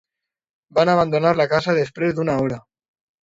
[0.77, 2.59] Van abandonar la casa després d'una hora.